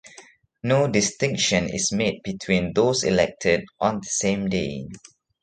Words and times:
No 0.63 0.87
distinction 0.87 1.69
is 1.69 1.91
made 1.91 2.23
between 2.23 2.73
those 2.73 3.03
elected 3.03 3.65
on 3.79 3.99
the 3.99 4.09
same 4.09 4.49
day. 4.49 4.87